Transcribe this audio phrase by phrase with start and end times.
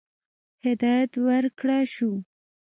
[0.65, 2.11] هدایت ورکړه شو.